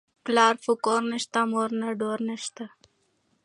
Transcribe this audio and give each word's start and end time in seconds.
ـ 0.13 0.23
پلار 0.25 0.55
په 0.65 0.71
کور 0.85 1.01
نشته، 1.11 1.39
مور 1.51 1.69
نه 1.81 1.89
ډار 1.99 2.19
نشته. 2.29 2.65